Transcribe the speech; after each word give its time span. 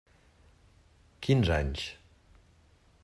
Quinze 1.21 1.53
anys. 1.57 1.85